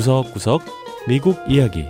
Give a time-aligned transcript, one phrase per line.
[0.00, 0.62] 구석구석
[1.06, 1.84] 미국 이야기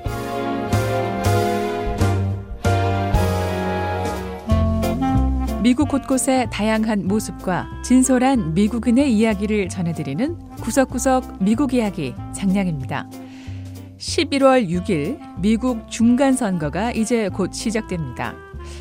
[5.62, 13.08] 미국 곳곳의 다양한 모습과 진솔한 미국인의 이야기를 전해드리는 구석구석 미국 이야기 장량입니다.
[13.98, 18.34] 11월 6일 미국 중간선거가 이제 곧 시작됩니다.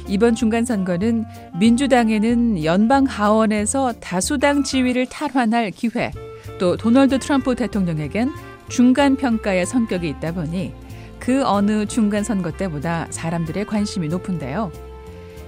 [0.07, 1.25] 이번 중간선거는
[1.59, 6.11] 민주당에는 연방 하원에서 다수당 지위를 탈환할 기회,
[6.59, 8.31] 또 도널드 트럼프 대통령에겐
[8.69, 10.73] 중간 평가의 성격이 있다 보니
[11.19, 14.71] 그 어느 중간 선거 때보다 사람들의 관심이 높은데요.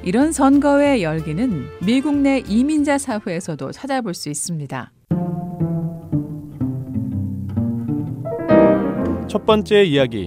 [0.04, 4.92] 이런 선거의 열기는 미국 내 이민자 사회에서도 찾아볼 수 있습니다.
[9.28, 10.26] 첫 번째 이야기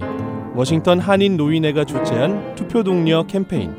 [0.55, 3.75] 워싱턴 한인 노인회가 주최한 투표 동료 캠페인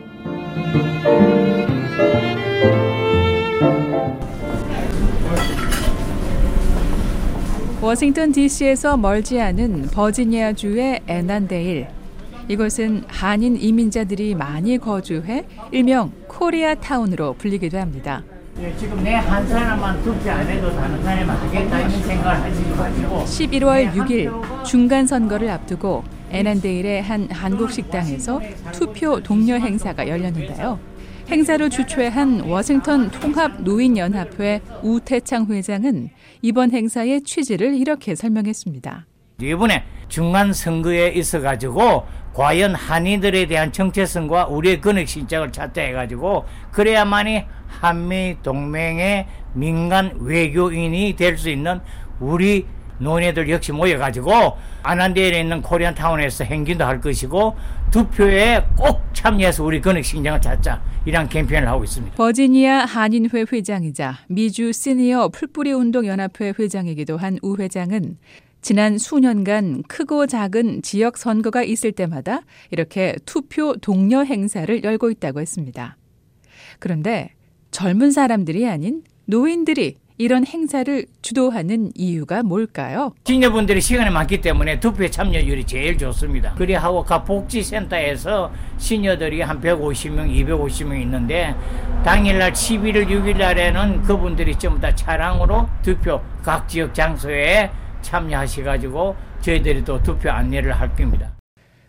[7.87, 11.87] 워싱턴 DC에서 멀지 않은 버지니아주의 애난데일.
[12.49, 18.25] 이곳은 한인 이민자들이 많이 거주해 일명 코리아 타운으로 불리기도 합니다.
[18.61, 23.19] 예, 지금 내 한 사람만 투표 안 해도 다른 사람이 하겠다 이런 생각을 하지 마시고
[23.25, 26.03] 11월 6일 중간 선거를 앞두고
[26.33, 28.41] 애난데일의 한 한국 식당에서
[28.73, 30.81] 투표 독려 행사가 열렸는데요.
[31.29, 36.11] 행사를 주최한 워싱턴 통합 노인연합회 우태창 회장은
[36.43, 39.07] 이번 행사의 취지를 이렇게 설명했습니다.
[39.43, 47.45] 이번에 중간 선거에 있어 가지고 과연 한인들에 대한 정체성과 우리의 근육 신장을 찾자 해가지고 그래야만이
[47.67, 51.81] 한미 동맹의 민간 외교인이 될 수 있는
[52.21, 52.67] 우리
[52.99, 57.55] 노인들 역시 모여 가지고 아난데일에 있는 코리안 타운에서 행진도 할 것이고
[57.97, 62.15] 투표에 꼭 참여해서 우리 근육 신장을 찾자 이런 캠페인을 하고 있습니다.
[62.17, 68.19] 버지니아 한인회 회장이자 미주 시니어 풀뿌리 운동 연합회 회장이기도 한 우 회장은
[68.61, 75.97] 지난 수년간 크고 작은 지역 선거가 있을 때마다 이렇게 투표 독려 행사를 열고 있다고 했습니다.
[76.79, 77.31] 그런데
[77.71, 83.13] 젊은 사람들이 아닌 노인들이 이런 행사를 주도하는 이유가 뭘까요?
[83.25, 86.55] 시니어분들이 시간이 많기 때문에 투표에 참여율이 제일 좋습니다.
[86.55, 91.55] 그리하고 각 복지센터에서 시니어들이 한 150명, 250명 있는데
[92.05, 97.71] 당일날 11월 6일 날에는 그분들이 전부 다 차량으로 투표 각 지역 장소에
[98.03, 101.36] 참여하셔가지고 저희들이 또 투표 안내를 할 겁니다.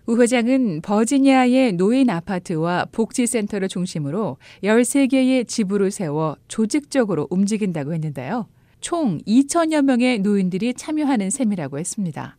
[0.09, 8.47] 우 회장은 버지니아의 노인 아파트와 복지센터를 중심으로 13개의 지부를 세워 조직적으로 움직인다고 했는데요.
[8.79, 12.37] 총 2천여 명의 노인들이 참여하는 셈이라고 했습니다.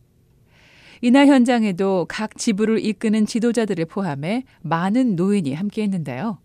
[1.01, 6.39] 이날 현장에도 각 지부를 이끄는 지도자들을 포함해 많은 노인이 함께했는데요.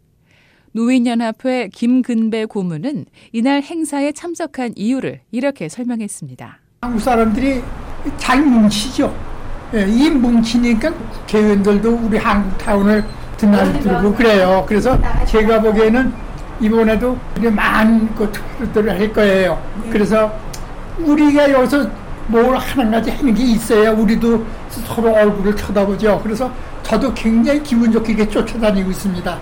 [0.72, 6.60] 노인연합회 김근배 고문은 이날 행사에 참석한 이유를 이렇게 설명했습니다.
[6.82, 7.62] 한국 사람들이
[8.18, 9.33] 잘 뭉치죠.
[9.74, 13.04] 예, 이 뭉치니까 국회의원들도 우리 한국 타운을
[13.36, 14.64] 드나들고 그래요.
[14.68, 14.96] 그래서
[15.26, 16.12] 제가 보기에는
[16.60, 17.18] 이번에도
[17.52, 19.60] 많은 그 투표들을 할 거예요.
[19.90, 20.32] 그래서
[20.98, 21.90] 우리가 여기서
[22.28, 26.20] 뭘 하나 가지 하는 게 있어야 우리도 서로 얼굴을 쳐다보죠.
[26.22, 26.52] 그래서
[26.84, 29.38] 저도 굉장히 기분 좋게 쫓아다니고 있습니다.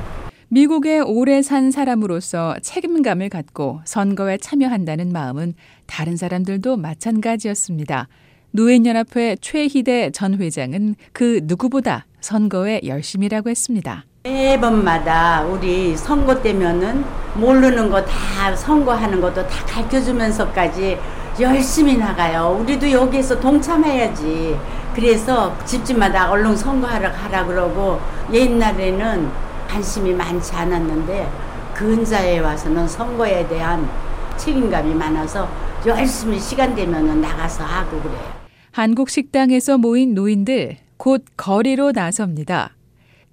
[0.49, 5.55] 미국에 오래 산 사람으로서 책임감을 갖고 선거에 참여한다는 마음은
[5.87, 8.09] 다른 사람들도 마찬가지였습니다.
[8.53, 14.05] 노인연합회 최희대 전 회장은 그 누구보다 선거에 열심이라고 했습니다.
[14.25, 17.05] 매번마다 우리 선거 때면은
[17.35, 20.99] 모르는 거 다 선거하는 것도 다 가르쳐 주면서까지
[21.41, 22.59] 열심히 나가요.
[22.61, 24.57] 우리도 여기에서 동참해야지.
[24.95, 27.99] 그래서 집집마다 얼른 선거하러 가라 그러고
[28.31, 29.31] 옛날에는
[29.67, 31.27] 관심이 많지 않았는데
[31.75, 33.89] 근자에 와서는 선거에 대한
[34.37, 35.49] 책임감이 많아서
[35.87, 38.42] 열심히 시간 되면은 나가서 하고 그래요.
[38.73, 42.75] 한국 식당에서 모인 노인들 곧 거리로 나섭니다.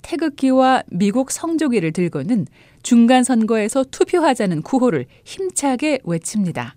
[0.02, 2.46] 태극기와 미국 성조기를 들고는
[2.84, 6.76] 중간 선거에서 투표하자는 구호를 힘차게 외칩니다.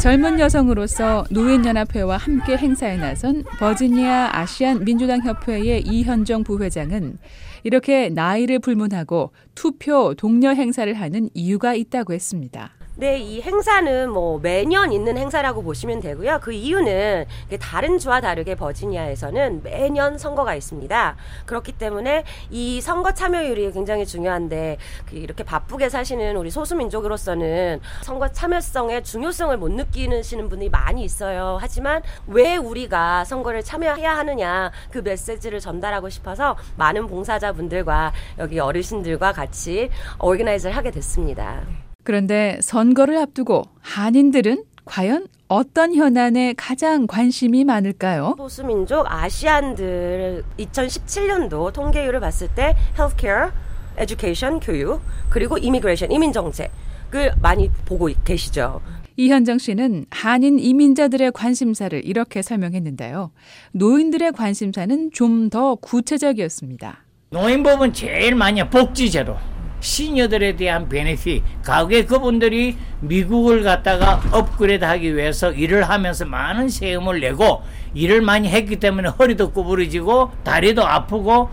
[0.00, 7.18] 젊은 여성으로서 노인연합회와 함께 행사에 나선 버지니아 아시안 민주당 협회의 이현정 부회장은
[7.64, 12.79] 이렇게 나이를 불문하고 투표 독려 행사를 하는 이유가 있다고 했습니다.
[12.96, 16.38] 네, 이 행사는 뭐 매년 있는 행사라고 보시면 되고요.
[16.42, 17.24] 그 이유는
[17.58, 21.16] 다른 주와 다르게 버지니아에서는 매년 선거가 있습니다.
[21.46, 24.76] 그렇기 때문에 이 선거 참여율이 굉장히 중요한데
[25.08, 31.56] 그 이렇게 바쁘게 사시는 우리 소수민족으로서는 선거 참여성의 중요성을 못 느끼시는 분이 많이 있어요.
[31.58, 39.88] 하지만 왜 우리가 선거를 참여해야 하느냐 그 메시지를 전달하고 싶어서 많은 봉사자분들과 여기 어르신들과 같이
[40.18, 41.62] 오르가나이즈를 하게 됐습니다.
[42.02, 48.34] 그런데 선거를 앞두고 한인들은 과연 어떤 현안에 가장 관심이 많을까요?
[48.36, 53.50] 보수민족 아시안들 2017년도 통계율을 봤을 때 헬스케어,
[53.96, 58.80] Education, 교육, 그리고 immigration, 이민 정책을 많이 보고 계시죠.
[59.16, 63.30] 이현정 씨는 한인 이민자들의 관심사를 이렇게 설명했는데요.
[63.72, 67.04] 노인들의 관심사는 좀 더 구체적이었습니다.
[67.30, 69.36] 노인분은 제일 많이 복지제도
[69.80, 77.62] 시니어들에 대한 베네핏 가게 그분들이 미국을 갖다가 업그레이드 하기 위해서 일을 하면서 많은 세금을 내고
[77.94, 81.48] 일을 많이 했기 때문에 허리도 구부러지고 다리도 아프고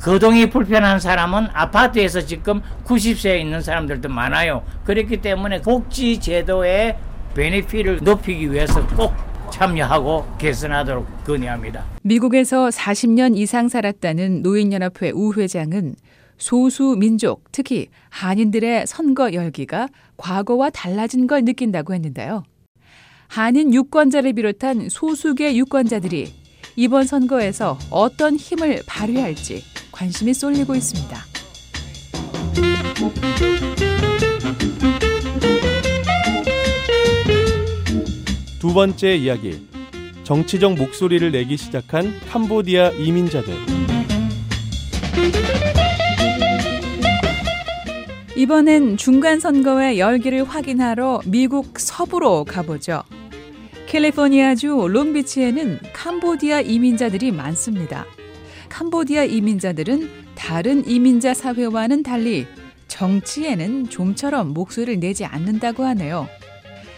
[0.00, 4.64] 거동이 불편한 사람은 아파트에서 지금 90세에 있는 사람들도 많아요.
[4.84, 6.96] 그렇기 때문에 복지 제도의
[7.34, 9.14] 베네핏을 높이기 위해서 꼭
[9.52, 11.84] 참여하고 개선하도록 건의합니다.
[12.02, 15.94] 미국에서 40년 이상 살았다는 노인연합회 우 회장은
[16.38, 22.42] 소수 민족, 특히 한인들의 선거 열기가 과거와 달라진 걸 느낀다고 했는데요.
[23.28, 26.34] 한인 유권자를 비롯한 소수계 유권자들이
[26.76, 31.16] 이번 선거에서 어떤 힘을 발휘할지 관심이 쏠리고 있습니다.
[38.58, 39.66] 두 번째 이야기.
[40.22, 43.54] 정치적 목소리를 내기 시작한 캄보디아 이민자들.
[48.34, 53.02] 이번엔 중간 선거의 열기를 확인하러 미국 서부로 가보죠.
[53.86, 58.06] 캘리포니아주 롱비치에는 캄보디아 이민자들이 많습니다.
[58.70, 62.46] 캄보디아 이민자들은 다른 이민자 사회와는 달리
[62.88, 66.26] 정치에는 좀처럼 목소리를 내지 않는다고 하네요.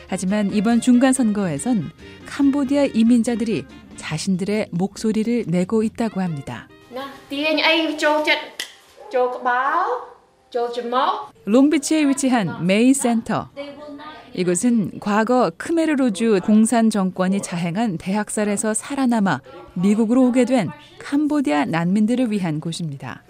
[0.06, 1.90] 하지만 이번 중간 선거에선
[2.26, 3.64] 캄보디아 이민자들이
[3.96, 6.68] 자신들의 목소리를 내고 있다고 합니다.
[11.44, 13.50] 롱비치에 위치한 메이 센터.
[14.34, 19.40] 이곳은 과거 크메르루주 공산 정권이 자행한 대학살에서 살아남아
[19.74, 20.68] 미국으로 오게 된
[20.98, 23.22] 캄보디아 난민들을 위한 곳입니다.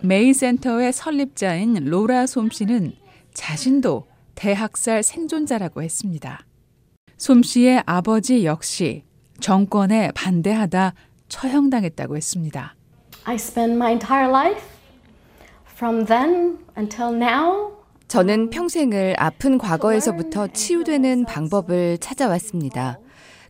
[0.00, 2.92] 메이 센터의 설립자인 로라 솜 씨는
[3.34, 6.44] 자신도 대학살 생존자라고 했습니다.
[7.16, 9.04] 솜 씨의 아버지 역시
[9.40, 10.94] 정권에 반대하다
[11.28, 12.74] 처형당했다고 했습니다.
[13.24, 14.77] I spent my entire life
[15.78, 17.70] from then until now
[18.08, 22.98] 저는 평생을 아픈 과거에서부터 치유되는 방법을 찾아왔습니다.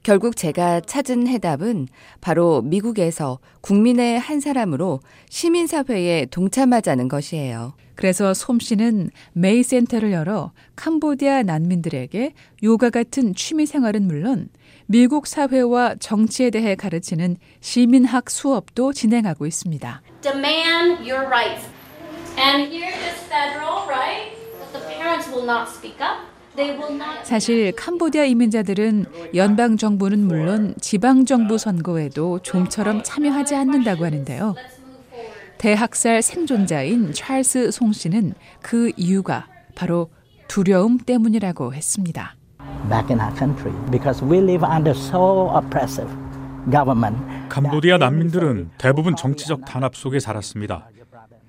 [0.02, 1.88] 결국 제가 찾은 해답은
[2.20, 7.72] 바로 미국에서 국민의 한 사람으로 시민사회에 동참하자는 것이에요.
[7.94, 12.34] 그래서 솜 씨는 메이 센터를 열어 캄보디아 난민들에게
[12.64, 14.48] 요가 같은 취미 생활은 물론
[14.86, 20.02] 미국 사회와 정치에 대해 가르치는 시민학 수업도 진행하고 있습니다.
[20.20, 21.77] demand your rights.
[27.24, 34.54] 사실 캄보디아 이민자들은 연방 정부는 물론 지방 정부 선거에도 좀처럼 참여하지 않는다고 하는데요.
[35.58, 40.10] 대학살 생존자인 찰스 송 씨는 그 이유가 바로
[40.48, 42.34] 두려움 때문이라고 했습니다.
[42.88, 46.08] back in our country because we live under so oppressive
[46.70, 47.16] government.
[47.48, 50.88] 캄보디아 난민들은 대부분 정치적 단합 속에 살았습니다.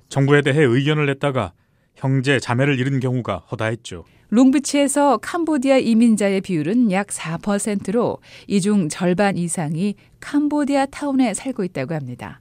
[0.10, 1.54] 정부에 대해 의견을 냈다가
[1.96, 4.06] 형제 자매를 잃은 경우가 허다했죠.
[4.30, 12.40] 롱비치에서 캄보디아 이민자의 비율은 약 4%로 이 중 절반 이상이 캄보디아 타운에 살고 있다고 합니다.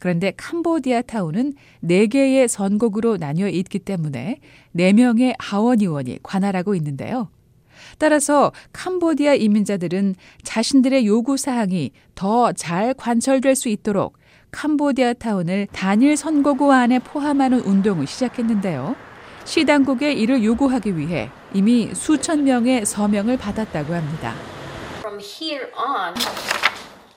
[0.00, 4.38] 그런데 캄보디아 타운은 4개의 선곡으로 나뉘어 있기 때문에
[4.76, 7.30] 4명의 하원 의원이 관할하고 있는데요.
[7.98, 14.16] 따라서 캄보디아 이민자들은 자신들의 요구 사항이 더 잘 관철될 수 있도록
[14.50, 18.96] 캄보디아 타운을 단일 선거구 안에 포함하는 운동을 시작했는데요.
[19.44, 24.34] 시 당국에 이를 요구하기 위해 이미 수천 명의 서명을 받았다고 합니다.
[25.00, 26.14] from here on.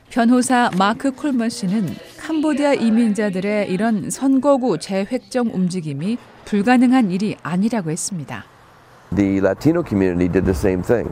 [0.10, 8.46] 변호사 마크 콜먼 씨는 캄보디아 이민자들의 이런 선거구 재획정 움직임이 불가능한 일이 아니라고 했습니다.
[9.14, 11.10] The Latino community did the same thing,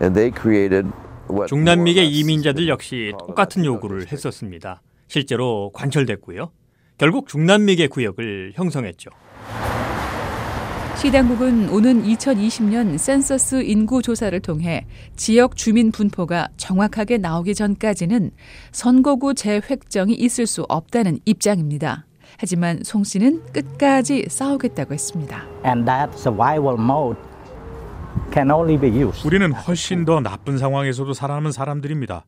[0.00, 0.90] and they created
[1.28, 4.80] what 중남미계 이민자들 역시 똑같은 요구를 했었습니다.
[5.08, 6.50] 실제로 관철됐고요.
[6.96, 9.10] 결국 중남미계 구역을 형성했죠.
[10.96, 14.86] 시 당국은 오는 2020년 센서스 인구 조사를 통해
[15.16, 18.30] 지역 주민 분포가 정확하게 나오기 전까지는
[18.72, 22.06] 선거구 재획정이 있을 수 없다는 입장입니다.
[22.38, 25.44] 하지만 송 씨는 끝까지 싸우겠다고 했습니다.
[25.66, 27.18] And that survival mode
[29.24, 32.24] 우리는 훨씬 더 나쁜 상황에서도 살아남은 사람들입니다.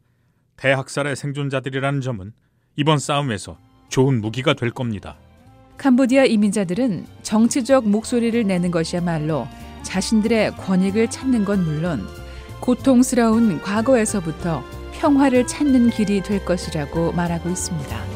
[0.56, 2.32] 대학살의 생존자들이라는 점은
[2.76, 5.16] 이번 싸움에서 좋은 무기가 될 겁니다.
[5.78, 9.46] 캄보디아 이민자들은 정치적 목소리를 내는 것이야말로
[9.82, 12.06] 자신들의 권익을 찾는 건 물론
[12.60, 18.15] 고통스러운 과거에서부터 평화를 찾는 길이 될 것이라고 말하고 있습니다.